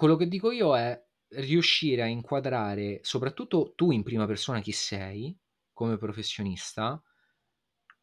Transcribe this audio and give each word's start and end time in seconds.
quello 0.00 0.16
che 0.16 0.28
dico 0.28 0.50
io 0.50 0.74
è 0.74 0.98
riuscire 1.32 2.00
a 2.00 2.06
inquadrare, 2.06 3.00
soprattutto 3.02 3.74
tu 3.76 3.90
in 3.90 4.02
prima 4.02 4.24
persona 4.24 4.60
chi 4.60 4.72
sei 4.72 5.38
come 5.74 5.98
professionista, 5.98 7.02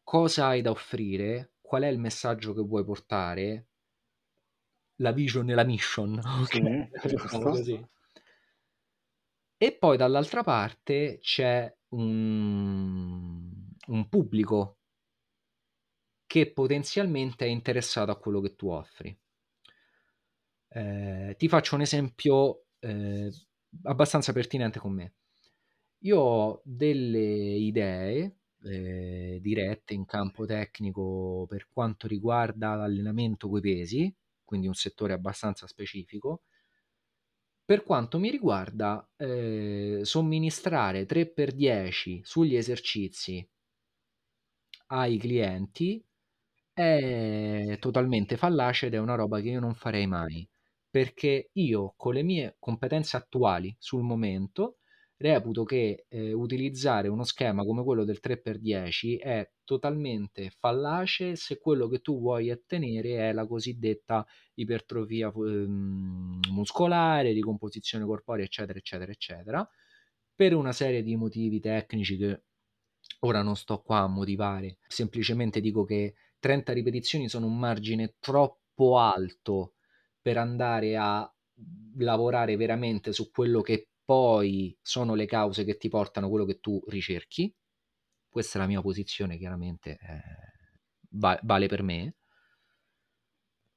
cosa 0.04 0.46
hai 0.46 0.62
da 0.62 0.70
offrire, 0.70 1.54
qual 1.60 1.82
è 1.82 1.88
il 1.88 1.98
messaggio 1.98 2.54
che 2.54 2.60
vuoi 2.60 2.84
portare, 2.84 3.66
la 5.00 5.10
vision 5.10 5.50
e 5.50 5.54
la 5.54 5.64
mission, 5.64 6.20
ok? 6.22 6.88
Sì, 7.00 7.08
Diciamo. 7.66 7.90
E 9.56 9.72
poi 9.72 9.96
dall'altra 9.96 10.44
parte 10.44 11.18
c'è 11.20 11.76
un, 11.88 13.72
un 13.88 14.08
pubblico 14.08 14.78
che 16.28 16.52
potenzialmente 16.52 17.44
è 17.44 17.48
interessato 17.48 18.12
a 18.12 18.18
quello 18.18 18.40
che 18.40 18.54
tu 18.54 18.68
offri. 18.68 19.18
Eh, 20.70 21.34
ti 21.38 21.48
faccio 21.48 21.74
un 21.74 21.80
esempio 21.82 22.64
eh, 22.80 23.30
abbastanza 23.84 24.32
pertinente 24.32 24.78
con 24.78 24.92
me. 24.92 25.14
Io 26.00 26.18
ho 26.20 26.60
delle 26.64 27.20
idee 27.20 28.36
eh, 28.62 29.38
dirette 29.40 29.94
in 29.94 30.04
campo 30.06 30.46
tecnico 30.46 31.46
per 31.48 31.68
quanto 31.72 32.06
riguarda 32.06 32.74
l'allenamento 32.74 33.48
coi 33.48 33.60
pesi, 33.60 34.14
quindi 34.44 34.66
un 34.66 34.74
settore 34.74 35.12
abbastanza 35.14 35.66
specifico. 35.66 36.42
Per 37.64 37.84
quanto 37.84 38.18
mi 38.18 38.30
riguarda, 38.30 39.08
eh, 39.16 40.00
somministrare 40.02 41.06
3x10 41.06 42.20
sugli 42.24 42.56
esercizi 42.56 43.48
ai 44.88 45.18
clienti 45.18 46.04
è 46.72 47.76
totalmente 47.80 48.36
fallace 48.36 48.86
ed 48.86 48.94
è 48.94 48.98
una 48.98 49.14
roba 49.14 49.40
che 49.40 49.48
io 49.50 49.60
non 49.60 49.74
farei 49.74 50.06
mai, 50.06 50.48
perché 50.90 51.50
io 51.52 51.94
con 51.96 52.14
le 52.14 52.22
mie 52.22 52.56
competenze 52.58 53.16
attuali 53.16 53.74
sul 53.78 54.02
momento 54.02 54.78
reputo 55.18 55.64
che 55.64 56.06
eh, 56.08 56.32
utilizzare 56.32 57.08
uno 57.08 57.24
schema 57.24 57.64
come 57.64 57.82
quello 57.82 58.04
del 58.04 58.20
3x10 58.20 59.18
è 59.18 59.50
totalmente 59.64 60.50
fallace 60.50 61.34
se 61.36 61.58
quello 61.58 61.88
che 61.88 61.98
tu 62.00 62.20
vuoi 62.20 62.50
ottenere 62.50 63.28
è 63.28 63.32
la 63.32 63.46
cosiddetta 63.46 64.24
ipertrofia 64.54 65.32
ehm, 65.34 66.40
muscolare, 66.50 67.32
ricomposizione 67.32 68.04
corporea, 68.04 68.44
eccetera, 68.44 68.78
eccetera, 68.78 69.10
eccetera, 69.10 69.68
per 70.34 70.54
una 70.54 70.72
serie 70.72 71.02
di 71.02 71.16
motivi 71.16 71.58
tecnici 71.60 72.16
che 72.16 72.42
ora 73.20 73.42
non 73.42 73.56
sto 73.56 73.82
qua 73.82 73.98
a 74.00 74.06
motivare, 74.06 74.78
semplicemente 74.86 75.60
dico 75.60 75.84
che 75.84 76.14
30 76.38 76.72
ripetizioni 76.72 77.28
sono 77.28 77.46
un 77.46 77.58
margine 77.58 78.14
troppo 78.20 78.98
alto 78.98 79.74
per 80.20 80.36
andare 80.38 80.96
a 80.96 81.30
lavorare 81.98 82.56
veramente 82.56 83.12
su 83.12 83.30
quello 83.30 83.60
che 83.60 83.88
poi 84.04 84.76
sono 84.80 85.14
le 85.14 85.26
cause 85.26 85.64
che 85.64 85.76
ti 85.76 85.88
portano 85.88 86.28
quello 86.28 86.44
che 86.44 86.60
tu 86.60 86.80
ricerchi. 86.88 87.52
Questa 88.28 88.58
è 88.58 88.60
la 88.60 88.68
mia 88.68 88.80
posizione, 88.80 89.36
chiaramente 89.36 89.98
eh, 90.00 90.22
va- 91.10 91.38
vale 91.42 91.66
per 91.66 91.82
me. 91.82 92.14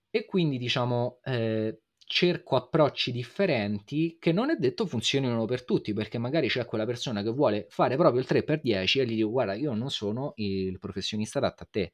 E 0.10 0.26
quindi 0.26 0.58
diciamo 0.58 1.20
eh, 1.24 1.82
cerco 1.98 2.58
approcci 2.58 3.12
differenti 3.12 4.18
che 4.20 4.34
non 4.34 4.50
è 4.50 4.56
detto 4.58 4.86
funzionino 4.86 5.46
per 5.46 5.64
tutti, 5.64 5.94
perché 5.94 6.18
magari 6.18 6.48
c'è 6.50 6.66
quella 6.66 6.86
persona 6.86 7.24
che 7.24 7.30
vuole 7.30 7.68
fare 7.70 7.96
proprio 7.96 8.20
il 8.20 8.28
3x10 8.28 9.00
e 9.00 9.06
gli 9.06 9.16
dico 9.16 9.30
guarda 9.30 9.54
io 9.54 9.74
non 9.74 9.90
sono 9.90 10.34
il 10.36 10.78
professionista 10.80 11.40
adatto 11.40 11.64
a 11.64 11.68
te. 11.70 11.94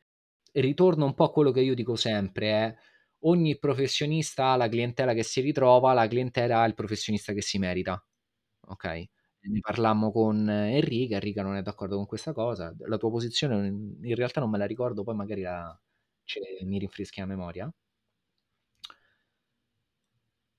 Ritorno 0.53 1.05
un 1.05 1.13
po' 1.13 1.25
a 1.25 1.31
quello 1.31 1.51
che 1.51 1.61
io 1.61 1.75
dico 1.75 1.95
sempre, 1.95 2.49
è 2.51 2.75
ogni 3.27 3.57
professionista 3.59 4.51
ha 4.51 4.55
la 4.55 4.67
clientela 4.69 5.13
che 5.13 5.23
si 5.23 5.41
ritrova, 5.41 5.93
la 5.93 6.07
clientela 6.07 6.61
ha 6.61 6.65
il 6.65 6.73
professionista 6.73 7.33
che 7.33 7.41
si 7.41 7.57
merita. 7.59 8.01
Ok? 8.67 8.85
Ne 9.47 9.59
parlammo 9.61 10.11
con 10.11 10.49
Enrica, 10.49 11.15
Enrica 11.15 11.41
non 11.43 11.55
è 11.55 11.61
d'accordo 11.61 11.95
con 11.95 12.05
questa 12.05 12.33
cosa, 12.33 12.73
la 12.79 12.97
tua 12.97 13.09
posizione 13.11 13.67
in 13.67 14.15
realtà 14.15 14.41
non 14.41 14.49
me 14.49 14.57
la 14.57 14.65
ricordo, 14.65 15.03
poi 15.03 15.15
magari 15.15 15.41
la, 15.41 15.79
cioè, 16.25 16.43
mi 16.65 16.79
rinfreschi 16.79 17.19
la 17.21 17.25
memoria. 17.27 17.71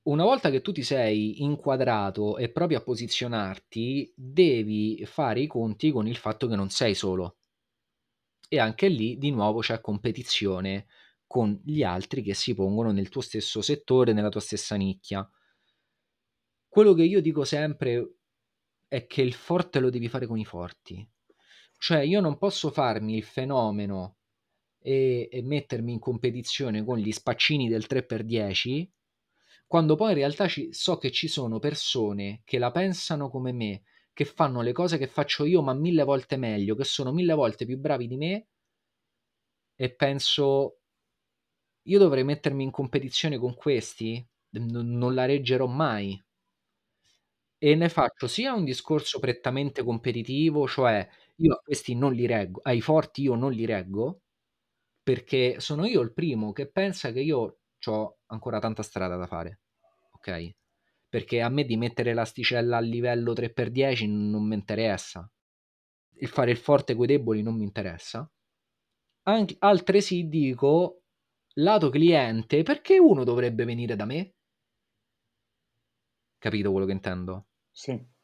Una 0.09 0.25
volta 0.25 0.50
che 0.50 0.60
tu 0.60 0.72
ti 0.72 0.82
sei 0.82 1.41
inquadrato 1.43 2.37
e 2.37 2.50
provi 2.50 2.75
a 2.75 2.81
posizionarti, 2.82 4.12
devi 4.16 5.04
fare 5.06 5.38
i 5.41 5.47
conti 5.47 5.93
con 5.93 6.09
il 6.09 6.16
fatto 6.16 6.48
che 6.48 6.56
non 6.56 6.69
sei 6.69 6.97
solo. 6.97 7.37
E 8.50 8.59
anche 8.59 8.88
lì 8.88 9.16
di 9.16 9.31
nuovo 9.31 9.60
c'è 9.60 9.81
competizione 9.81 10.87
con 11.28 11.61
gli 11.65 11.84
altri 11.84 12.22
che 12.22 12.34
si 12.34 12.55
pongono 12.55 12.91
nel 12.91 13.09
tuo 13.09 13.21
stesso 13.21 13.62
settore, 13.62 14.12
nella 14.12 14.31
tua 14.31 14.41
stessa 14.41 14.75
nicchia. 14.75 15.28
Quello 16.66 16.94
che 16.94 17.05
io 17.05 17.21
dico 17.21 17.44
sempre 17.44 18.16
è 18.89 19.06
che 19.06 19.22
il 19.22 19.34
forte 19.34 19.78
lo 19.78 19.91
devi 19.91 20.09
fare 20.09 20.27
con 20.27 20.38
i 20.38 20.44
forti. 20.44 21.09
Cioè 21.78 22.00
io 22.00 22.21
non 22.21 22.38
posso 22.38 22.71
farmi 22.71 23.17
il 23.17 23.22
fenomeno 23.22 24.17
e, 24.81 25.28
e 25.31 25.43
mettermi 25.43 25.93
in 25.93 26.00
competizione 26.00 26.84
con 26.84 26.99
gli 26.99 27.12
spaccini 27.12 27.69
del 27.69 27.87
3x10 27.88 28.88
quando 29.69 29.97
poi 29.97 30.12
in 30.12 30.17
realtà 30.17 30.49
ci, 30.49 30.72
so 30.72 30.97
che 30.97 31.12
ci 31.12 31.28
sono 31.28 31.59
persone 31.59 32.41
che 32.44 32.59
la 32.59 32.71
pensano 32.71 33.28
come 33.28 33.53
me, 33.53 33.83
che 34.15 34.25
fanno 34.25 34.62
le 34.62 34.72
cose 34.72 34.97
che 34.97 35.06
faccio 35.06 35.44
io 35.44 35.61
ma 35.61 35.75
mille 35.75 36.05
volte 36.05 36.38
meglio, 36.38 36.75
che 36.75 36.84
sono 36.84 37.12
mille 37.12 37.34
volte 37.34 37.67
più 37.67 37.77
bravi 37.77 38.09
di 38.09 38.17
me 38.17 38.47
e 39.77 39.94
penso 39.94 40.78
io 41.88 41.99
dovrei 41.99 42.25
mettermi 42.25 42.62
in 42.65 42.71
competizione 42.71 43.38
con 43.38 43.54
questi? 43.54 44.25
N- 44.50 44.97
non 44.99 45.15
la 45.15 45.25
reggerò 45.26 45.66
mai. 45.66 46.21
E 47.60 47.75
ne 47.75 47.88
faccio 47.88 48.26
sia 48.28 48.53
un 48.54 48.65
discorso 48.65 49.19
prettamente 49.19 49.82
competitivo, 49.82 50.66
cioè 50.69 51.06
io 51.37 51.54
a 51.54 51.60
questi 51.62 51.94
non 51.94 52.12
li 52.12 52.26
reggo, 52.26 52.60
ai 52.62 52.81
forti 52.81 53.22
io 53.22 53.34
non 53.34 53.53
li 53.53 53.65
reggo, 53.66 54.21
perché 55.03 55.59
sono 55.60 55.84
io 55.87 56.00
il 56.00 56.12
primo 56.12 56.53
che 56.53 56.69
pensa 56.71 57.10
che 57.12 57.21
io 57.21 57.59
ho 57.87 58.16
ancora 58.26 58.60
tanta 58.60 58.82
strada 58.82 59.16
da 59.16 59.26
fare, 59.26 59.60
ok? 60.12 60.50
Perché 61.09 61.41
a 61.41 61.49
me 61.49 61.65
di 61.65 61.76
mettere 61.76 62.15
l'asticella 62.15 62.76
a 62.76 62.81
livello 62.81 63.32
3x10 63.32 64.06
non 64.06 64.47
mi 64.47 64.55
interessa, 64.55 65.28
il 66.20 66.28
fare 66.28 66.50
il 66.53 66.56
forte 66.59 66.94
coi 66.94 67.06
deboli 67.06 67.43
non 67.43 67.56
mi 67.56 67.65
interessa. 67.65 68.28
Anche, 69.25 69.56
altresì 69.60 70.28
dico, 70.28 71.03
lato 71.58 71.91
cliente, 71.91 72.62
perché 72.62 72.98
uno 72.98 73.24
dovrebbe 73.24 73.64
venire 73.64 73.96
da 73.96 74.04
me? 74.04 74.34
Capito 76.38 76.70
quello 76.70 76.86
che 76.86 76.92
intendo? 76.92 77.46
Sì. 77.70 78.16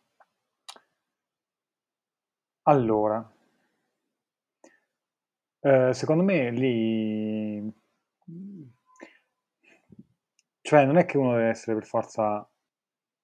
Allora, 2.66 3.30
eh, 5.60 5.92
secondo 5.92 6.22
me 6.22 6.50
lì... 6.50 7.72
Cioè, 10.60 10.86
non 10.86 10.96
è 10.96 11.04
che 11.04 11.18
uno 11.18 11.32
deve 11.32 11.48
essere 11.48 11.76
per 11.76 11.86
forza 11.86 12.48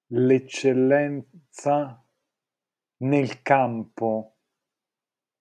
l'eccellenza 0.09 2.05
nel 2.99 3.41
campo, 3.41 4.37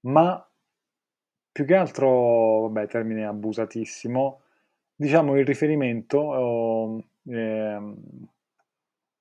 ma 0.02 0.50
più 1.52 1.66
che 1.66 1.76
altro, 1.76 2.70
vabbè, 2.70 2.88
termine 2.88 3.26
abusatissimo, 3.26 4.44
diciamo 5.00 5.38
il 5.38 5.46
riferimento, 5.46 6.18
o, 6.18 7.02
ehm, 7.26 7.96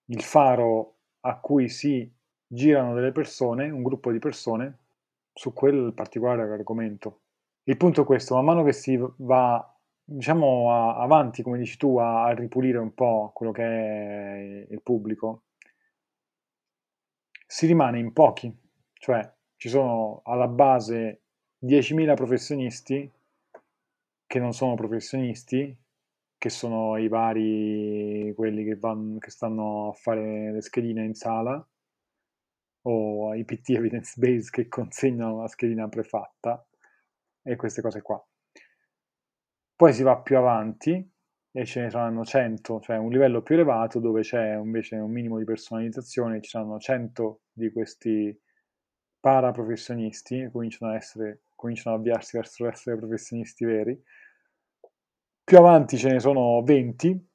il 0.07 0.23
faro 0.23 0.97
a 1.21 1.39
cui 1.39 1.69
si 1.69 2.13
girano 2.45 2.95
delle 2.95 3.13
persone, 3.13 3.71
un 3.71 3.85
gruppo 3.85 4.11
di 4.11 4.19
persone, 4.19 4.79
su 5.33 5.53
quel 5.53 5.93
particolare 5.95 6.43
argomento. 6.43 7.21
Il 7.63 7.77
punto 7.77 8.03
è 8.03 8.05
questo, 8.05 8.35
man 8.35 8.45
mano 8.45 8.65
che 8.65 8.73
si 8.73 8.99
va, 9.19 9.79
diciamo, 10.03 10.73
a, 10.73 10.97
avanti, 10.97 11.43
come 11.45 11.59
dici 11.59 11.77
tu, 11.77 11.97
a, 11.99 12.25
a 12.25 12.35
ripulire 12.35 12.79
un 12.79 12.93
po' 12.93 13.31
quello 13.33 13.53
che 13.53 13.63
è 13.63 14.67
il 14.71 14.83
pubblico, 14.83 15.43
si 17.47 17.67
rimane 17.67 18.01
in 18.01 18.13
pochi, 18.13 18.53
cioè 18.95 19.33
ci 19.55 19.69
sono 19.69 20.23
alla 20.25 20.49
base 20.49 21.23
10.000 21.65 22.15
professionisti 22.15 23.09
che 24.29 24.39
non 24.39 24.53
sono 24.53 24.75
professionisti, 24.75 25.75
che 26.37 26.51
sono 26.51 26.99
i 26.99 27.09
vari 27.09 28.33
quelli 28.37 28.63
che, 28.63 28.77
vanno, 28.77 29.19
che 29.19 29.31
stanno 29.31 29.89
a 29.89 29.93
fare 29.95 30.53
le 30.53 30.61
schedine 30.61 31.03
in 31.03 31.15
sala 31.15 31.67
o 32.83 33.35
i 33.35 33.45
PT 33.45 33.71
evidence 33.81 34.15
based 34.19 34.51
che 34.51 34.69
consegnano 34.69 35.41
la 35.41 35.49
schedina 35.49 35.89
prefatta 35.89 36.65
e 37.43 37.57
queste 37.57 37.81
cose 37.81 38.03
qua. 38.03 38.23
Poi 39.75 39.93
si 39.95 40.03
va 40.03 40.19
più 40.19 40.37
avanti 40.37 41.11
e 41.51 41.65
ce 41.65 41.81
ne 41.81 41.91
saranno 41.91 42.23
100, 42.23 42.81
cioè 42.81 42.99
un 42.99 43.11
livello 43.11 43.41
più 43.41 43.55
elevato 43.55 43.99
dove 43.99 44.21
c'è 44.21 44.57
invece 44.57 44.97
un 44.97 45.11
minimo 45.11 45.39
di 45.39 45.45
personalizzazione, 45.45 46.43
ci 46.43 46.51
saranno 46.51 46.79
100 46.79 47.41
di 47.51 47.73
questi 47.73 48.39
paraprofessionisti 49.21 50.51
cominciano 50.53 50.93
a 50.93 50.97
essere 50.97 51.45
cominciano 51.59 51.97
ad 51.97 52.03
avviarsi 52.03 52.37
verso 52.37 52.69
essere 52.69 52.97
professionisti 52.97 53.65
veri. 53.65 54.01
Più 55.43 55.59
avanti 55.59 55.99
ce 55.99 56.13
ne 56.13 56.21
sono 56.21 56.63
20 56.63 57.29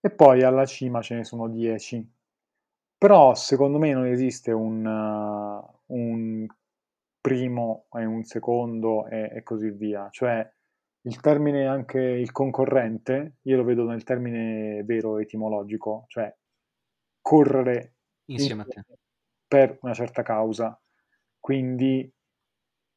e 0.00 0.10
poi 0.10 0.42
alla 0.42 0.64
cima 0.64 1.02
ce 1.02 1.16
ne 1.16 1.24
sono 1.24 1.46
10. 1.46 2.10
Però 2.96 3.34
secondo 3.34 3.78
me 3.78 3.92
non 3.92 4.06
esiste 4.06 4.50
un, 4.50 4.84
un 5.86 6.46
primo 7.20 7.86
e 7.92 8.04
un 8.06 8.24
secondo 8.24 9.06
e, 9.08 9.30
e, 9.34 9.42
così 9.42 9.70
via. 9.70 10.08
Cioè 10.10 10.50
il 11.02 11.20
termine 11.20 11.66
anche 11.66 12.00
il 12.00 12.32
concorrente, 12.32 13.36
io 13.42 13.56
lo 13.56 13.64
vedo 13.64 13.84
nel 13.84 14.04
termine 14.04 14.82
vero 14.84 15.18
etimologico, 15.18 16.04
cioè 16.08 16.34
correre 17.20 17.96
insieme 18.26 18.62
a 18.62 18.66
te 18.66 18.84
per 19.46 19.78
una 19.82 19.94
certa 19.94 20.22
causa. 20.22 20.80
Quindi 21.38 22.10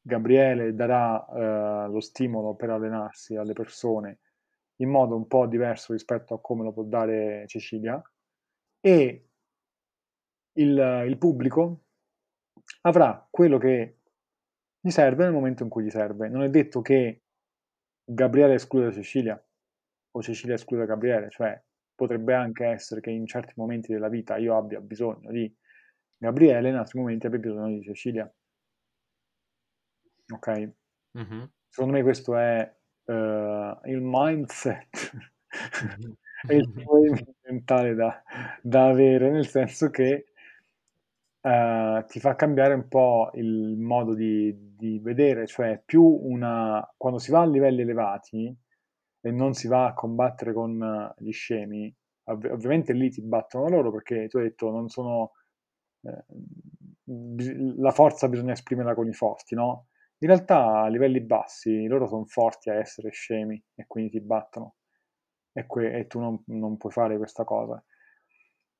Gabriele 0.06 0.74
darà 0.74 1.26
eh, 1.26 1.88
lo 1.88 2.00
stimolo 2.00 2.54
per 2.54 2.68
allenarsi 2.68 3.36
alle 3.36 3.54
persone 3.54 4.18
in 4.76 4.90
modo 4.90 5.16
un 5.16 5.26
po' 5.26 5.46
diverso 5.46 5.92
rispetto 5.92 6.34
a 6.34 6.40
come 6.40 6.62
lo 6.62 6.72
può 6.72 6.82
dare 6.82 7.44
Cecilia 7.46 8.02
e 8.80 9.28
il, 10.52 11.04
il 11.08 11.16
pubblico 11.16 11.84
avrà 12.82 13.26
quello 13.30 13.56
che 13.56 13.96
gli 14.78 14.90
serve 14.90 15.24
nel 15.24 15.32
momento 15.32 15.62
in 15.62 15.70
cui 15.70 15.84
gli 15.84 15.90
serve. 15.90 16.28
Non 16.28 16.42
è 16.42 16.50
detto 16.50 16.82
che 16.82 17.22
Gabriele 18.04 18.54
escluda 18.54 18.92
Cecilia 18.92 19.42
o 20.10 20.22
Cecilia 20.22 20.54
escluda 20.54 20.84
Gabriele, 20.84 21.30
cioè 21.30 21.58
potrebbe 21.94 22.34
anche 22.34 22.66
essere 22.66 23.00
che 23.00 23.10
in 23.10 23.26
certi 23.26 23.54
momenti 23.56 23.90
della 23.90 24.10
vita 24.10 24.36
io 24.36 24.54
abbia 24.54 24.80
bisogno 24.80 25.30
di 25.30 25.50
Gabriele, 26.18 26.68
in 26.68 26.74
altri 26.74 26.98
momenti 26.98 27.26
abbia 27.26 27.38
bisogno 27.38 27.78
di 27.78 27.82
Cecilia. 27.82 28.30
Ok? 30.32 30.72
Mm-hmm. 31.18 31.44
Secondo 31.68 31.96
me 31.96 32.02
questo 32.02 32.36
è 32.36 32.74
uh, 33.04 33.12
il 33.12 34.00
mindset 34.00 35.12
mm-hmm. 35.84 36.12
e 36.48 36.56
il 36.56 36.84
movimento 36.84 37.34
mentale 37.42 37.94
da, 37.94 38.22
da, 38.62 38.88
avere, 38.88 39.30
nel 39.30 39.46
senso 39.46 39.90
che 39.90 40.26
uh, 41.40 42.04
ti 42.06 42.20
fa 42.20 42.34
cambiare 42.34 42.74
un 42.74 42.88
po' 42.88 43.30
il 43.34 43.76
modo 43.76 44.14
di, 44.14 44.74
di, 44.76 44.98
vedere, 44.98 45.46
cioè 45.46 45.80
più 45.84 46.02
una... 46.02 46.86
quando 46.96 47.18
si 47.18 47.30
va 47.30 47.40
a 47.40 47.46
livelli 47.46 47.82
elevati 47.82 48.56
e 49.20 49.30
non 49.30 49.54
si 49.54 49.68
va 49.68 49.86
a 49.86 49.94
combattere 49.94 50.52
con 50.52 51.12
gli 51.18 51.32
scemi, 51.32 51.94
ov- 52.24 52.50
ovviamente 52.50 52.92
lì 52.92 53.10
ti 53.10 53.22
battono 53.22 53.68
loro 53.68 53.90
perché 53.90 54.28
tu 54.28 54.38
hai 54.38 54.44
detto 54.44 54.70
non 54.70 54.88
sono... 54.88 55.32
Eh, 56.02 56.24
la 57.76 57.90
forza 57.90 58.28
bisogna 58.28 58.52
esprimerla 58.52 58.94
con 58.94 59.06
i 59.06 59.12
forti, 59.12 59.54
no? 59.54 59.88
In 60.24 60.30
realtà 60.30 60.80
a 60.80 60.88
livelli 60.88 61.20
bassi 61.20 61.86
loro 61.86 62.06
sono 62.06 62.24
forti 62.24 62.70
a 62.70 62.76
essere 62.76 63.10
scemi 63.10 63.62
e 63.74 63.84
quindi 63.86 64.12
ti 64.12 64.20
battono 64.22 64.76
e, 65.52 65.66
que- 65.66 65.92
e 65.92 66.06
tu 66.06 66.18
non, 66.18 66.42
non, 66.46 66.78
puoi 66.78 66.92
fare 66.92 67.18
questa 67.18 67.44
cosa. 67.44 67.84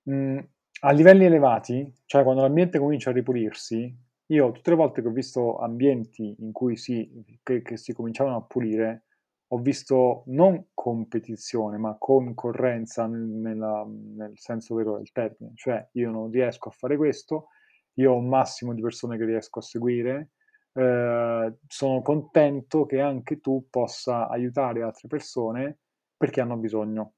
Mm, 0.08 0.38
a 0.80 0.90
livelli 0.92 1.26
elevati, 1.26 1.92
cioè 2.06 2.22
quando 2.22 2.40
l'ambiente 2.40 2.78
comincia 2.78 3.10
a 3.10 3.12
ripulirsi, 3.12 3.94
io 4.28 4.52
tutte 4.52 4.70
le 4.70 4.76
volte 4.76 5.02
che 5.02 5.08
ho 5.08 5.10
visto 5.10 5.58
ambienti 5.58 6.34
in 6.38 6.50
cui 6.52 6.78
si, 6.78 7.22
che, 7.42 7.60
che 7.60 7.76
si 7.76 7.92
cominciavano 7.92 8.36
a 8.36 8.42
pulire, 8.42 9.04
ho 9.48 9.58
visto 9.58 10.22
non 10.28 10.68
competizione, 10.72 11.76
ma 11.76 11.94
concorrenza 11.98 13.06
nella, 13.06 13.86
nel 13.86 14.32
senso 14.36 14.76
vero 14.76 14.96
del 14.96 15.12
termine. 15.12 15.52
Cioè 15.54 15.90
io 15.92 16.10
non 16.10 16.30
riesco 16.30 16.70
a 16.70 16.72
fare 16.72 16.96
questo, 16.96 17.48
io 17.96 18.12
ho 18.12 18.16
un 18.16 18.28
massimo 18.28 18.72
di 18.72 18.80
persone 18.80 19.18
che 19.18 19.26
riesco 19.26 19.58
a 19.58 19.62
seguire, 19.62 20.30
eh, 20.76 21.54
sono 21.68 22.02
contento 22.02 22.84
che 22.84 23.00
anche 23.00 23.40
tu 23.40 23.66
possa 23.70 24.28
aiutare 24.28 24.82
altre 24.82 25.06
persone 25.08 25.78
perché 26.16 26.40
hanno 26.40 26.56
bisogno 26.56 27.14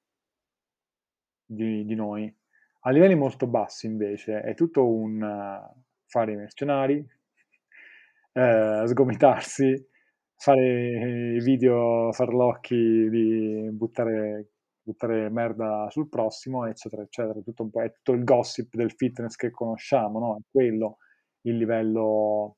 di, 1.44 1.84
di 1.84 1.94
noi. 1.94 2.34
A 2.80 2.90
livelli 2.90 3.14
molto 3.14 3.46
bassi 3.46 3.86
invece 3.86 4.40
è 4.42 4.54
tutto 4.54 4.86
un 4.86 5.20
uh, 5.22 5.82
fare 6.06 6.32
i 6.32 6.36
mercenari, 6.36 7.04
uh, 8.32 8.86
sgomitarsi, 8.86 9.88
fare 10.36 11.38
video 11.40 12.12
farlocchi 12.12 13.08
di 13.08 13.68
buttare, 13.72 14.50
buttare 14.82 15.30
merda 15.30 15.88
sul 15.90 16.08
prossimo, 16.08 16.66
eccetera, 16.66 17.02
eccetera. 17.02 17.40
Tutto 17.40 17.70
è 17.82 17.90
tutto 17.92 18.12
il 18.12 18.22
gossip 18.22 18.74
del 18.74 18.92
fitness 18.92 19.34
che 19.34 19.50
conosciamo, 19.50 20.18
no? 20.18 20.36
È 20.36 20.40
quello 20.50 20.98
il 21.42 21.56
livello 21.56 22.56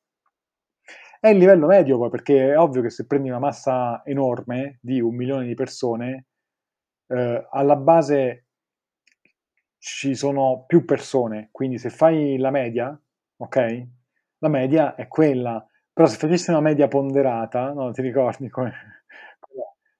è 1.21 1.29
il 1.29 1.39
livello 1.39 1.67
medio 1.67 1.99
poi, 1.99 2.11
perché 2.11 2.53
è 2.53 2.59
ovvio 2.59 2.83
che 2.83 2.91
se 2.91 3.07
prendi 3.07 3.29
una 3.29 3.39
massa 3.39 4.03
enorme 4.05 4.79
di 4.81 5.01
un 5.01 5.15
milione 5.15 5.47
di 5.47 5.55
persone, 5.55 6.27
eh, 7.09 7.47
alla 7.51 7.77
base 7.77 8.47
ci 9.79 10.15
sono 10.15 10.65
più 10.67 10.85
persone, 10.85 11.49
quindi 11.53 11.79
se 11.79 11.91
fai 11.91 12.37
la 12.39 12.51
media, 12.51 13.01
ok? 13.37 13.87
La 14.39 14.49
media 14.49 14.95
è 14.95 15.09
quella, 15.09 15.65
però 15.93 16.07
se 16.07 16.17
facessi 16.17 16.51
una 16.51 16.61
media 16.61 16.89
ponderata, 16.89 17.73
no, 17.73 17.91
ti 17.93 18.03
ricordi 18.03 18.49
come? 18.51 18.73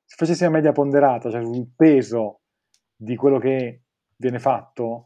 Se 0.05 0.17
facessi 0.17 0.43
una 0.45 0.53
media 0.53 0.73
ponderata, 0.73 1.31
cioè 1.31 1.43
sul 1.43 1.73
peso 1.77 2.41
di 2.97 3.15
quello 3.17 3.39
che 3.39 3.83
viene 4.17 4.39
fatto, 4.39 5.03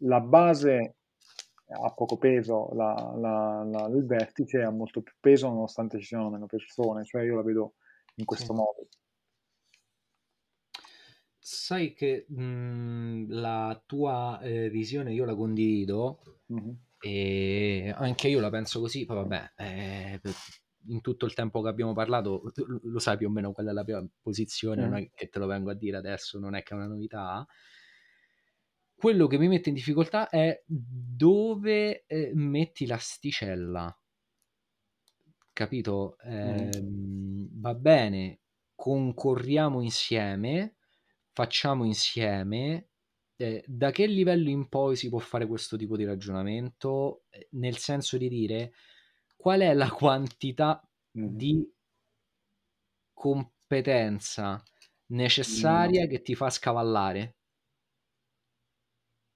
la 0.00 0.20
base 0.20 0.95
ha 1.68 1.92
poco 1.92 2.16
peso, 2.16 2.68
la, 2.74 3.14
la, 3.16 3.64
la, 3.64 3.86
il 3.88 4.06
vertice 4.06 4.62
ha 4.62 4.70
molto 4.70 5.02
più 5.02 5.14
peso 5.18 5.48
nonostante 5.48 5.98
ci 5.98 6.06
siano 6.06 6.30
meno 6.30 6.46
persone, 6.46 7.04
cioè 7.04 7.24
io 7.24 7.34
la 7.36 7.42
vedo 7.42 7.74
in 8.16 8.24
questo 8.24 8.52
sì. 8.54 8.60
modo. 8.60 8.88
Sai 11.38 11.92
che 11.94 12.26
mh, 12.28 13.26
la 13.28 13.80
tua 13.86 14.40
eh, 14.40 14.68
visione 14.68 15.12
io 15.12 15.24
la 15.24 15.34
condivido 15.34 16.20
mm-hmm. 16.52 16.70
e 17.00 17.94
anche 17.96 18.28
io 18.28 18.40
la 18.40 18.50
penso 18.50 18.80
così, 18.80 19.04
poi 19.04 19.16
vabbè, 19.16 19.52
eh, 19.56 20.20
in 20.88 21.00
tutto 21.00 21.26
il 21.26 21.34
tempo 21.34 21.62
che 21.62 21.68
abbiamo 21.68 21.92
parlato 21.92 22.52
lo 22.82 22.98
sai 22.98 23.16
più 23.16 23.28
o 23.28 23.30
meno 23.30 23.52
qual 23.52 23.66
è 23.66 23.72
la 23.72 23.84
mia 23.84 24.04
posizione, 24.20 24.82
mm-hmm. 24.82 24.90
non 24.90 25.00
è 25.00 25.10
che 25.14 25.28
te 25.28 25.38
lo 25.38 25.46
vengo 25.46 25.70
a 25.70 25.74
dire 25.74 25.96
adesso, 25.96 26.38
non 26.38 26.54
è 26.54 26.62
che 26.62 26.74
è 26.74 26.76
una 26.76 26.86
novità 26.86 27.46
quello 28.96 29.26
che 29.26 29.38
mi 29.38 29.46
mette 29.46 29.68
in 29.68 29.74
difficoltà 29.74 30.28
è 30.30 30.62
dove 30.66 32.04
eh, 32.06 32.30
metti 32.34 32.86
l'asticella. 32.86 33.94
Capito? 35.52 36.16
Eh, 36.18 36.70
mm. 36.80 37.46
Va 37.60 37.74
bene, 37.74 38.40
concorriamo 38.74 39.82
insieme, 39.82 40.76
facciamo 41.32 41.84
insieme. 41.84 42.88
Eh, 43.36 43.62
da 43.66 43.90
che 43.90 44.06
livello 44.06 44.48
in 44.48 44.68
poi 44.68 44.96
si 44.96 45.10
può 45.10 45.18
fare 45.18 45.46
questo 45.46 45.76
tipo 45.76 45.96
di 45.96 46.04
ragionamento? 46.04 47.24
Eh, 47.28 47.48
nel 47.52 47.76
senso 47.76 48.16
di 48.16 48.28
dire 48.28 48.72
qual 49.36 49.60
è 49.60 49.74
la 49.74 49.90
quantità 49.90 50.82
mm. 51.18 51.26
di 51.36 51.70
competenza 53.12 54.62
necessaria 55.08 56.06
mm. 56.06 56.08
che 56.08 56.22
ti 56.22 56.34
fa 56.34 56.48
scavallare? 56.48 57.36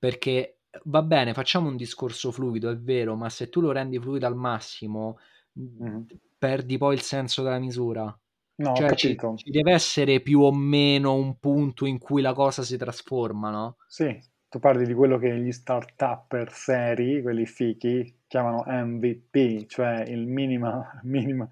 Perché 0.00 0.61
va 0.85 1.02
bene, 1.02 1.35
facciamo 1.35 1.69
un 1.69 1.76
discorso 1.76 2.33
fluido, 2.33 2.71
è 2.71 2.76
vero, 2.76 3.14
ma 3.14 3.28
se 3.28 3.50
tu 3.50 3.61
lo 3.61 3.71
rendi 3.71 4.00
fluido 4.00 4.26
al 4.26 4.35
massimo, 4.35 5.19
mm. 5.61 6.02
perdi 6.38 6.78
poi 6.78 6.95
il 6.95 7.02
senso 7.02 7.42
della 7.42 7.59
misura. 7.59 8.19
No, 8.57 8.75
cioè, 8.75 8.95
ci, 8.95 9.16
ci, 9.37 9.50
deve 9.50 9.73
essere 9.73 10.21
più 10.21 10.40
o 10.40 10.52
meno 10.52 11.14
un 11.14 11.38
punto 11.38 11.87
in 11.87 11.99
cui 11.99 12.21
la 12.21 12.33
cosa 12.33 12.62
si 12.62 12.76
trasforma, 12.76 13.50
no? 13.50 13.76
Sì, 13.87 14.19
tu 14.49 14.59
parli 14.59 14.87
di 14.87 14.95
quello 14.95 15.19
che 15.19 15.35
gli 15.38 15.52
start-upper 15.52 16.52
seri, 16.52 17.23
quelli 17.23 17.47
fichi, 17.47 18.21
chiamano 18.26 18.64
MVP, 18.66 19.66
cioè 19.66 20.04
il 20.07 20.26
minima, 20.26 20.99
minima, 21.04 21.49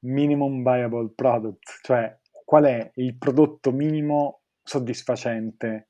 minimum 0.00 0.62
viable 0.62 1.10
product, 1.14 1.80
cioè 1.82 2.18
qual 2.44 2.64
è 2.64 2.90
il 2.94 3.14
prodotto 3.16 3.72
minimo 3.72 4.40
soddisfacente 4.62 5.87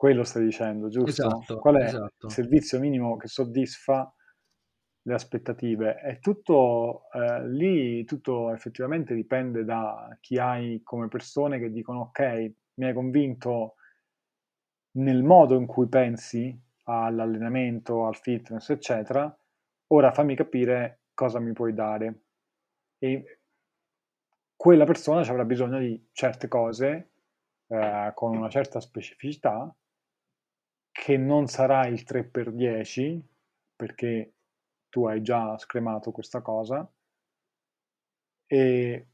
quello 0.00 0.24
stai 0.24 0.44
dicendo, 0.44 0.88
giusto? 0.88 1.10
Esatto, 1.10 1.58
Qual 1.58 1.76
è 1.76 1.84
esatto. 1.84 2.28
il 2.28 2.32
servizio 2.32 2.80
minimo 2.80 3.18
che 3.18 3.28
soddisfa 3.28 4.10
le 5.02 5.12
aspettative? 5.12 5.96
È 5.96 6.20
tutto 6.20 7.02
eh, 7.12 7.46
lì, 7.46 8.02
tutto 8.06 8.50
effettivamente 8.50 9.14
dipende 9.14 9.62
da 9.62 10.16
chi 10.18 10.38
hai 10.38 10.80
come 10.82 11.08
persone 11.08 11.58
che 11.58 11.70
dicono 11.70 12.00
ok, 12.00 12.52
mi 12.76 12.86
hai 12.86 12.94
convinto 12.94 13.74
nel 14.92 15.22
modo 15.22 15.54
in 15.56 15.66
cui 15.66 15.86
pensi 15.86 16.58
all'allenamento, 16.84 18.06
al 18.06 18.16
fitness, 18.16 18.70
eccetera, 18.70 19.38
ora 19.88 20.12
fammi 20.12 20.34
capire 20.34 21.02
cosa 21.12 21.40
mi 21.40 21.52
puoi 21.52 21.74
dare. 21.74 22.22
E 22.96 23.40
quella 24.56 24.84
persona 24.84 25.22
ci 25.22 25.30
avrà 25.30 25.44
bisogno 25.44 25.78
di 25.78 26.08
certe 26.12 26.48
cose 26.48 27.10
eh, 27.66 28.12
con 28.14 28.34
una 28.34 28.48
certa 28.48 28.80
specificità 28.80 29.70
che 31.00 31.16
non 31.16 31.46
sarà 31.46 31.86
il 31.86 32.02
3x10 32.04 33.26
perché 33.74 34.34
tu 34.90 35.06
hai 35.06 35.22
già 35.22 35.56
scremato 35.56 36.10
questa 36.10 36.42
cosa 36.42 36.86
e 38.50 39.06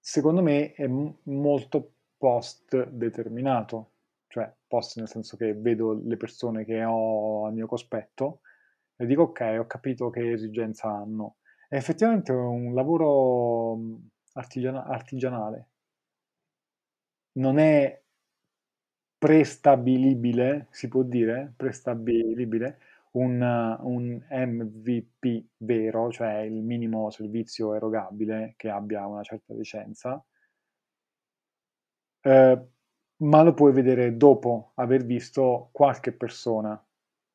secondo 0.00 0.42
me 0.42 0.72
è 0.72 0.86
m- 0.86 1.14
molto 1.24 1.92
post 2.16 2.88
determinato 2.88 3.90
cioè 4.26 4.52
post 4.66 4.96
nel 4.98 5.08
senso 5.08 5.36
che 5.36 5.54
vedo 5.54 5.92
le 6.02 6.16
persone 6.16 6.64
che 6.64 6.82
ho 6.84 7.46
al 7.46 7.52
mio 7.52 7.66
cospetto 7.66 8.40
e 8.96 9.06
dico 9.06 9.22
ok, 9.22 9.56
ho 9.58 9.66
capito 9.66 10.10
che 10.10 10.32
esigenza 10.32 10.88
hanno. 10.88 11.38
È 11.68 11.74
effettivamente 11.76 12.32
un 12.32 12.72
lavoro 12.74 13.78
artigiana- 14.34 14.84
artigianale. 14.84 15.68
Non 17.32 17.58
è 17.58 18.01
prestabilibile, 19.22 20.66
si 20.70 20.88
può 20.88 21.04
dire, 21.04 21.52
prestabilibile, 21.56 22.78
un, 23.12 23.40
un 23.82 24.20
MVP 24.28 25.44
vero, 25.58 26.10
cioè 26.10 26.38
il 26.38 26.60
minimo 26.64 27.08
servizio 27.10 27.72
erogabile 27.72 28.54
che 28.56 28.68
abbia 28.68 29.06
una 29.06 29.22
certa 29.22 29.54
licenza, 29.54 30.20
eh, 32.20 32.60
ma 33.18 33.42
lo 33.42 33.54
puoi 33.54 33.72
vedere 33.72 34.16
dopo 34.16 34.72
aver 34.74 35.04
visto 35.04 35.68
qualche 35.70 36.10
persona. 36.12 36.84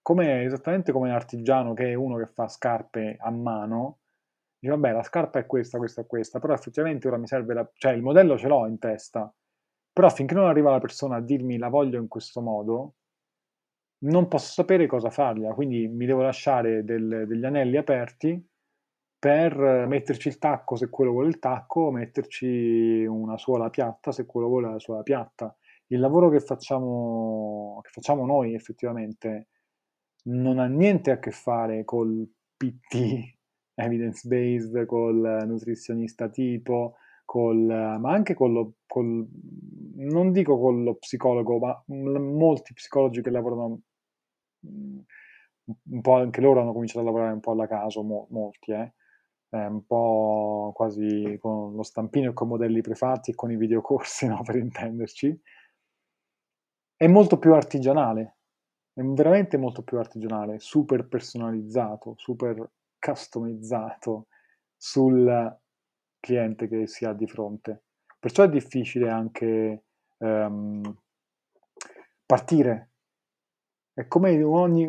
Come, 0.02 0.44
esattamente 0.44 0.92
come 0.92 1.08
l'artigiano 1.10 1.74
che 1.74 1.92
è 1.92 1.94
uno 1.94 2.18
che 2.18 2.28
fa 2.28 2.50
scarpe 2.50 3.16
a 3.18 3.32
mano, 3.32 4.00
dice 4.60 4.74
vabbè 4.74 4.92
la 4.92 5.04
scarpa 5.04 5.40
è 5.40 5.46
questa, 5.46 5.78
questa, 5.78 6.04
questa, 6.04 6.40
però 6.40 6.54
effettivamente 6.54 7.08
ora 7.08 7.16
mi 7.16 7.28
serve 7.28 7.54
la... 7.54 7.70
cioè 7.76 7.94
il 7.94 8.02
modello 8.02 8.38
ce 8.38 8.48
l'ho 8.50 8.66
in 8.68 8.78
testa, 8.78 9.34
però 9.98 10.12
finché 10.12 10.36
non 10.36 10.46
arriva 10.46 10.70
la 10.70 10.80
persona 10.80 11.16
a 11.16 11.22
dirmi 11.22 11.58
la 11.58 11.70
voglio 11.70 12.00
in 12.00 12.08
questo 12.08 12.40
modo, 12.40 12.98
non 14.04 14.28
posso 14.28 14.54
sapere 14.54 14.86
cosa 14.86 15.10
fargliela, 15.10 15.56
quindi 15.56 15.88
mi 15.88 16.06
devo 16.06 16.22
lasciare 16.22 16.84
del, 16.84 17.26
degli 17.28 17.44
anelli 17.44 17.78
aperti 17.78 18.48
per 19.18 19.58
metterci 19.88 20.28
il 20.28 20.38
tacco 20.38 20.76
se 20.76 20.92
quello 20.92 21.10
vuole 21.10 21.30
il 21.30 21.40
tacco, 21.40 21.90
metterci 21.90 23.06
una 23.08 23.40
suola 23.40 23.72
piatta 23.72 24.12
se 24.12 24.28
quello 24.28 24.46
vuole 24.46 24.70
la 24.70 24.78
suola 24.78 25.02
piatta. 25.02 25.58
Il 25.88 26.00
lavoro 26.00 26.30
che 26.30 26.42
facciamo, 26.42 27.80
che 27.82 27.90
facciamo 27.90 28.24
noi 28.28 28.54
effettivamente 28.54 29.48
non 30.26 30.60
ha 30.60 30.68
niente 30.68 31.10
a 31.10 31.18
che 31.18 31.32
fare 31.32 31.84
col 31.86 32.24
PT 32.56 33.36
evidence 33.74 34.28
based, 34.28 34.86
col 34.86 35.44
nutrizionista 35.48 36.30
tipo, 36.30 36.98
col, 37.28 37.66
ma 37.66 38.10
anche 38.12 38.34
con 38.34 38.54
lo, 38.54 38.74
col, 38.88 39.28
non 39.96 40.32
dico 40.32 40.58
con 40.58 40.84
lo 40.84 40.96
psicologo, 40.96 41.60
ma 41.60 41.84
molti 41.88 42.74
psicologi 42.74 43.22
che 43.22 43.30
lavorano 43.30 43.82
mm, 44.66 45.00
un 45.92 46.02
po' 46.02 46.14
anche 46.14 46.40
loro 46.40 46.62
hanno 46.62 46.72
cominciato 46.72 47.02
a 47.02 47.04
lavorare 47.04 47.34
un 47.34 47.42
po' 47.42 47.52
alla 47.52 47.68
caso, 47.68 48.02
mo, 48.02 48.28
molti, 48.30 48.72
eh? 48.72 48.94
eh, 49.50 49.66
un 49.66 49.86
po' 49.86 50.72
quasi 50.74 51.38
con 51.42 51.76
lo 51.76 51.84
stampino 51.84 52.30
e 52.30 52.34
con 52.34 52.48
modelli 52.48 52.80
prefatti 52.80 53.32
e 53.32 53.36
con 53.36 53.52
i 53.52 53.58
videocorsi, 53.58 54.26
no? 54.28 54.42
per 54.44 54.56
intenderci. 54.56 55.42
È 56.96 57.08
molto 57.08 57.38
più 57.38 57.54
artigianale, 57.54 58.38
è 58.94 59.02
veramente 59.02 59.58
molto 59.58 59.84
più 59.84 59.98
artigianale, 59.98 60.60
super 60.60 61.08
personalizzato, 61.10 62.14
super 62.16 62.72
customizzato 62.98 64.28
sul 64.78 65.60
cliente 66.28 66.68
che 66.68 66.88
si 66.88 67.06
ha 67.06 67.14
di 67.14 67.26
fronte. 67.26 67.84
Perciò 68.20 68.44
è 68.44 68.50
difficile 68.50 69.10
anche 69.10 69.84
um, 70.18 70.82
partire. 72.26 72.90
E 73.94 74.08
come 74.08 74.44
ogni, 74.44 74.88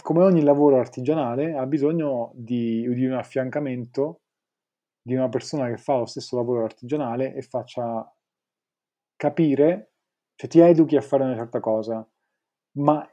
come 0.00 0.22
ogni, 0.22 0.42
lavoro 0.42 0.78
artigianale 0.78 1.56
ha 1.56 1.66
bisogno 1.66 2.30
di, 2.34 2.86
di 2.94 3.06
un 3.06 3.14
affiancamento 3.14 4.20
di 5.02 5.14
una 5.14 5.28
persona 5.28 5.68
che 5.68 5.78
fa 5.78 5.96
lo 5.96 6.06
stesso 6.06 6.36
lavoro 6.36 6.64
artigianale 6.64 7.34
e 7.34 7.42
faccia 7.42 8.14
capire, 9.16 9.92
cioè 10.36 10.50
ti 10.50 10.60
educhi 10.60 10.96
a 10.96 11.00
fare 11.00 11.24
una 11.24 11.34
certa 11.34 11.60
cosa, 11.60 12.06
ma 12.72 13.04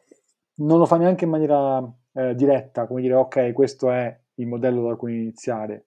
non 0.57 0.77
lo 0.77 0.85
fa 0.85 0.97
neanche 0.97 1.23
in 1.23 1.31
maniera 1.31 1.81
eh, 2.11 2.35
diretta, 2.35 2.85
come 2.85 3.01
dire 3.01 3.15
ok, 3.15 3.53
questo 3.53 3.89
è 3.89 4.19
il 4.35 4.47
modello 4.47 4.89
da 4.89 4.95
cui 4.95 5.15
iniziare, 5.15 5.85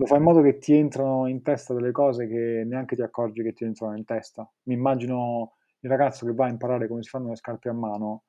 lo 0.00 0.06
fa 0.06 0.16
in 0.16 0.22
modo 0.22 0.42
che 0.42 0.58
ti 0.58 0.74
entrano 0.74 1.26
in 1.26 1.42
testa 1.42 1.74
delle 1.74 1.90
cose 1.92 2.28
che 2.28 2.62
neanche 2.64 2.94
ti 2.94 3.02
accorgi 3.02 3.42
che 3.42 3.52
ti 3.52 3.64
entrano 3.64 3.96
in 3.96 4.04
testa. 4.04 4.48
Mi 4.64 4.74
immagino 4.74 5.54
il 5.80 5.90
ragazzo 5.90 6.24
che 6.24 6.32
va 6.34 6.46
a 6.46 6.48
imparare 6.48 6.86
come 6.88 7.02
si 7.02 7.08
fanno 7.08 7.30
le 7.30 7.36
scarpe 7.36 7.68
a 7.68 7.72
mano, 7.72 8.24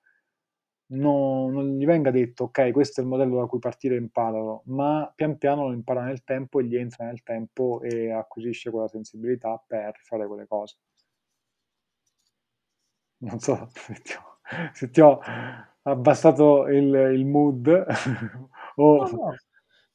no, 0.93 1.49
non 1.49 1.77
gli 1.77 1.85
venga 1.85 2.11
detto 2.11 2.45
ok, 2.45 2.71
questo 2.71 3.01
è 3.01 3.03
il 3.03 3.09
modello 3.09 3.38
da 3.39 3.45
cui 3.45 3.59
partire 3.59 3.95
e 3.95 3.99
imparalo, 3.99 4.63
ma 4.67 5.11
pian 5.15 5.38
piano 5.38 5.67
lo 5.67 5.73
impara 5.73 6.03
nel 6.03 6.23
tempo 6.23 6.59
e 6.59 6.65
gli 6.65 6.75
entra 6.75 7.05
nel 7.05 7.23
tempo 7.23 7.81
e 7.81 8.11
acquisisce 8.11 8.71
quella 8.71 8.88
sensibilità 8.88 9.63
per 9.65 9.95
fare 10.03 10.27
quelle 10.27 10.47
cose. 10.47 10.77
Non 13.21 13.39
so 13.39 13.69
se 13.73 13.93
ti 14.01 14.13
ho, 14.13 14.23
se 14.73 14.89
ti 14.89 15.01
ho 15.01 15.19
abbassato 15.83 16.67
il, 16.67 16.93
il 17.15 17.25
mood 17.25 17.67
o... 18.75 18.95
No, 18.97 19.09
no. 19.11 19.35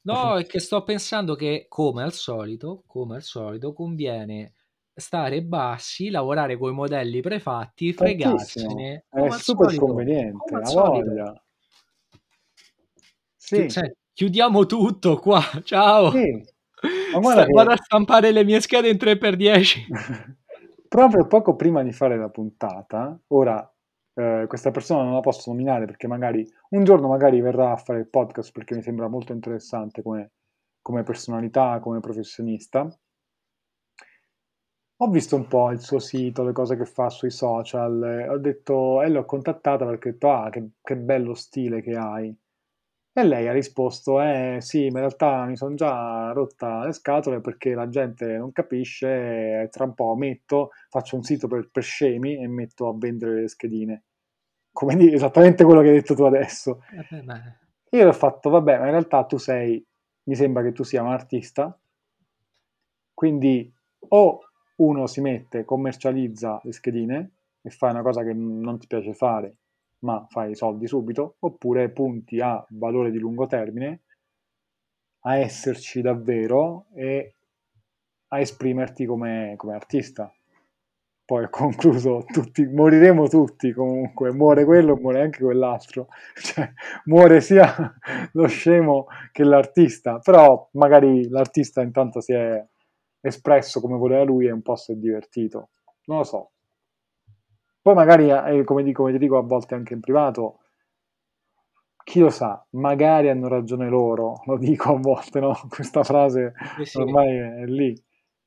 No, 0.05 0.37
è 0.37 0.45
che 0.45 0.59
sto 0.59 0.83
pensando 0.83 1.35
che, 1.35 1.65
come 1.67 2.03
al 2.03 2.13
solito, 2.13 2.83
come 2.85 3.15
al 3.15 3.23
solito, 3.23 3.73
conviene 3.73 4.53
stare 4.93 5.43
bassi, 5.43 6.09
lavorare 6.09 6.57
con 6.57 6.71
i 6.71 6.75
modelli 6.75 7.21
prefatti, 7.21 7.91
fregarsene. 7.91 9.05
È 9.09 9.29
super 9.31 9.67
solito, 9.71 9.85
conveniente, 9.85 10.53
la 10.53 10.71
voglia. 10.71 11.43
Sì. 13.35 13.69
Cioè, 13.69 13.91
chiudiamo 14.13 14.65
tutto 14.65 15.17
qua, 15.17 15.41
ciao. 15.63 16.11
Sì. 16.11 16.43
Sta, 17.19 17.45
che... 17.45 17.51
Vado 17.51 17.71
a 17.71 17.77
stampare 17.77 18.31
le 18.31 18.43
mie 18.43 18.61
schede 18.61 18.89
in 18.89 18.97
3x10. 18.97 20.35
Proprio 20.87 21.25
poco 21.25 21.55
prima 21.55 21.81
di 21.81 21.91
fare 21.91 22.15
la 22.15 22.29
puntata, 22.29 23.19
ora 23.27 23.74
eh, 24.15 24.45
questa 24.47 24.71
persona 24.71 25.03
non 25.03 25.13
la 25.13 25.19
posso 25.19 25.51
nominare 25.51 25.85
perché 25.85 26.07
magari 26.07 26.47
un 26.69 26.83
giorno 26.83 27.07
magari 27.07 27.41
verrà 27.41 27.71
a 27.71 27.75
fare 27.75 27.99
il 27.99 28.07
podcast 28.07 28.51
perché 28.51 28.75
mi 28.75 28.81
sembra 28.81 29.07
molto 29.07 29.33
interessante 29.33 30.01
come, 30.01 30.31
come 30.81 31.03
personalità, 31.03 31.79
come 31.79 31.99
professionista. 31.99 32.87
Ho 34.99 35.09
visto 35.09 35.35
un 35.35 35.47
po' 35.47 35.71
il 35.71 35.81
suo 35.81 35.99
sito, 35.99 36.43
le 36.43 36.53
cose 36.53 36.77
che 36.77 36.85
fa 36.85 37.09
sui 37.09 37.29
social, 37.29 38.27
ho 38.29 38.37
detto, 38.37 39.01
e 39.01 39.09
l'ho 39.09 39.25
contattata 39.25 39.85
perché 39.85 40.09
ho 40.09 40.11
detto, 40.13 40.31
ah, 40.31 40.49
che, 40.49 40.69
che 40.81 40.95
bello 40.95 41.33
stile 41.33 41.81
che 41.81 41.95
hai. 41.97 42.33
E 43.17 43.23
lei 43.23 43.47
ha 43.47 43.53
risposto, 43.53 44.19
eh 44.19 44.57
sì, 44.59 44.89
ma 44.89 44.99
in 44.99 45.05
realtà 45.05 45.45
mi 45.45 45.55
sono 45.55 45.73
già 45.73 46.33
rotta 46.33 46.83
le 46.83 46.91
scatole 46.91 47.39
perché 47.39 47.73
la 47.73 47.87
gente 47.87 48.25
non 48.35 48.51
capisce, 48.51 49.69
tra 49.71 49.85
un 49.85 49.93
po' 49.93 50.15
metto, 50.15 50.71
faccio 50.89 51.15
un 51.15 51.23
sito 51.23 51.47
per, 51.47 51.69
per 51.71 51.81
scemi 51.81 52.35
e 52.35 52.45
metto 52.49 52.89
a 52.89 52.93
vendere 52.93 53.39
le 53.39 53.47
schedine. 53.47 54.03
Come 54.69 54.97
dire, 54.97 55.15
esattamente 55.15 55.63
quello 55.63 55.79
che 55.79 55.87
hai 55.87 55.93
detto 55.93 56.13
tu 56.13 56.23
adesso. 56.23 56.83
Eh 56.91 57.97
Io 57.97 58.05
ho 58.05 58.11
fatto, 58.11 58.49
vabbè, 58.49 58.79
ma 58.79 58.83
in 58.83 58.91
realtà 58.91 59.23
tu 59.23 59.37
sei, 59.37 59.81
mi 60.23 60.35
sembra 60.35 60.61
che 60.61 60.73
tu 60.73 60.83
sia 60.83 61.01
un 61.01 61.13
artista, 61.13 61.79
quindi 63.13 63.73
o 64.09 64.39
uno 64.75 65.07
si 65.07 65.21
mette, 65.21 65.63
commercializza 65.63 66.59
le 66.65 66.73
schedine 66.73 67.31
e 67.61 67.69
fa 67.69 67.91
una 67.91 68.01
cosa 68.01 68.23
che 68.23 68.33
non 68.33 68.77
ti 68.77 68.87
piace 68.87 69.13
fare 69.13 69.55
ma 70.05 70.25
fai 70.29 70.51
i 70.51 70.55
soldi 70.55 70.87
subito, 70.87 71.35
oppure 71.39 71.89
punti 71.89 72.39
a 72.39 72.63
valore 72.69 73.11
di 73.11 73.17
lungo 73.17 73.47
termine, 73.47 74.03
a 75.21 75.37
esserci 75.37 76.01
davvero 76.01 76.85
e 76.93 77.35
a 78.27 78.39
esprimerti 78.39 79.05
come, 79.05 79.55
come 79.57 79.73
artista. 79.73 80.31
Poi 81.25 81.45
ho 81.45 81.49
concluso, 81.49 82.23
tutti, 82.31 82.67
moriremo 82.67 83.27
tutti 83.27 83.71
comunque, 83.73 84.31
muore 84.31 84.63
quello, 84.63 84.95
muore 84.95 85.21
anche 85.21 85.43
quell'altro, 85.43 86.07
cioè 86.39 86.71
muore 87.05 87.41
sia 87.41 87.95
lo 88.33 88.45
scemo 88.45 89.07
che 89.31 89.43
l'artista, 89.43 90.19
però 90.19 90.69
magari 90.73 91.27
l'artista 91.29 91.81
intanto 91.81 92.21
si 92.21 92.33
è 92.33 92.63
espresso 93.21 93.81
come 93.81 93.97
voleva 93.97 94.23
lui 94.23 94.45
e 94.45 94.51
un 94.51 94.61
po' 94.61 94.75
si 94.75 94.91
è 94.91 94.95
divertito, 94.95 95.69
non 96.05 96.19
lo 96.19 96.23
so, 96.23 96.51
poi 97.85 97.93
magari, 97.93 98.31
eh, 98.31 98.63
come, 98.63 98.81
dico, 98.81 99.03
come 99.03 99.13
ti 99.13 99.19
dico 99.19 99.37
a 99.37 99.43
volte 99.43 99.75
anche 99.75 99.93
in 99.93 99.99
privato, 99.99 100.61
chi 102.03 102.19
lo 102.19 102.31
sa, 102.31 102.65
magari 102.71 103.29
hanno 103.29 103.47
ragione 103.47 103.87
loro, 103.89 104.41
lo 104.47 104.57
dico 104.57 104.95
a 104.95 104.97
volte, 104.97 105.39
no? 105.39 105.53
Questa 105.69 106.03
frase 106.03 106.53
eh 106.79 106.85
sì. 106.85 106.97
ormai 106.97 107.37
è 107.37 107.65
lì. 107.65 107.93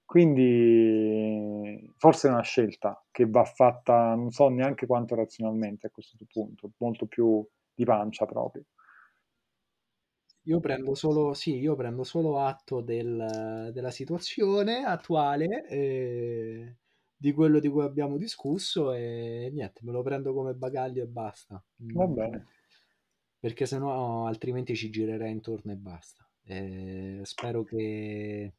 Quindi 0.05 1.89
forse 1.99 2.27
è 2.27 2.33
una 2.33 2.43
scelta 2.43 3.01
che 3.13 3.27
va 3.29 3.45
fatta, 3.45 4.17
non 4.17 4.33
so 4.33 4.49
neanche 4.49 4.87
quanto 4.87 5.15
razionalmente 5.15 5.87
a 5.87 5.91
questo 5.91 6.17
punto, 6.29 6.73
molto 6.79 7.07
più 7.07 7.47
di 7.73 7.85
pancia 7.85 8.27
proprio. 8.27 8.65
Io 10.47 10.59
prendo 10.59 10.97
solo, 10.97 11.33
sì, 11.33 11.59
io 11.59 11.77
prendo 11.77 12.03
solo 12.03 12.41
atto 12.41 12.81
del, 12.81 13.71
della 13.73 13.91
situazione 13.93 14.83
attuale. 14.83 15.65
E 15.69 16.77
di 17.21 17.33
quello 17.33 17.59
di 17.59 17.69
cui 17.69 17.83
abbiamo 17.83 18.17
discusso 18.17 18.93
e 18.93 19.51
niente, 19.53 19.81
me 19.83 19.91
lo 19.91 20.03
prendo 20.03 20.33
come 20.33 20.55
bagaglio 20.55 21.03
e 21.03 21.07
basta. 21.09 21.63
Va 21.77 22.07
mm. 22.07 22.15
bene. 22.15 22.47
Perché 23.41 23.67
sennò 23.67 24.27
altrimenti 24.27 24.77
ci 24.77 24.89
girerei 24.89 25.33
intorno 25.33 25.73
e 25.73 25.77
basta. 25.77 26.29
E 26.45 27.21
spero 27.25 27.65
che 27.65 28.55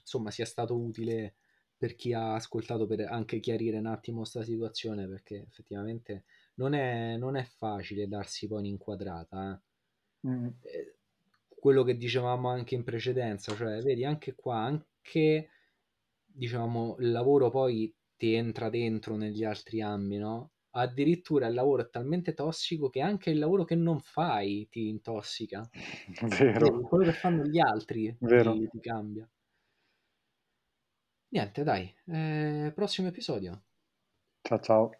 insomma 0.00 0.30
sia 0.30 0.44
stato 0.44 0.78
utile 0.78 1.36
per 1.76 1.96
chi 1.96 2.12
ha 2.12 2.34
ascoltato 2.34 2.86
per 2.86 3.00
anche 3.00 3.40
chiarire 3.40 3.78
un 3.78 3.86
attimo 3.86 4.24
sta 4.24 4.42
situazione 4.44 5.08
perché 5.08 5.46
effettivamente 5.48 6.24
non 6.54 6.74
è, 6.74 7.16
non 7.16 7.36
è 7.36 7.44
facile 7.44 8.06
darsi 8.08 8.46
poi 8.46 8.60
un'inquadrata. 8.60 9.60
Eh. 10.24 10.28
Mm. 10.28 10.46
Eh, 10.60 10.96
quello 11.48 11.82
che 11.82 11.96
dicevamo 11.96 12.48
anche 12.50 12.74
in 12.74 12.84
precedenza, 12.84 13.54
cioè 13.54 13.80
vedi 13.82 14.04
anche 14.04 14.34
qua, 14.34 14.58
anche 14.58 15.48
diciamo 16.34 16.96
il 17.00 17.10
lavoro 17.10 17.50
poi 17.50 17.94
ti 18.16 18.34
entra 18.34 18.68
dentro 18.70 19.16
negli 19.16 19.44
altri 19.44 19.80
ambiti, 19.82 20.20
no? 20.20 20.52
Addirittura 20.74 21.46
il 21.48 21.54
lavoro 21.54 21.82
è 21.82 21.90
talmente 21.90 22.34
tossico 22.34 22.88
che 22.88 23.00
anche 23.00 23.30
il 23.30 23.38
lavoro 23.38 23.64
che 23.64 23.74
non 23.74 24.00
fai 24.00 24.68
ti 24.70 24.88
intossica. 24.88 25.68
Vero. 26.38 26.70
Vedi, 26.70 26.86
quello 26.86 27.04
che 27.04 27.12
fanno 27.12 27.44
gli 27.44 27.58
altri 27.58 28.16
Vero. 28.20 28.52
ti, 28.52 28.68
ti 28.68 28.80
cambia. 28.80 29.28
Niente, 31.30 31.64
dai, 31.64 31.92
eh, 32.06 32.70
prossimo 32.74 33.08
episodio. 33.08 33.64
Ciao 34.44 34.58
ciao. 34.60 34.90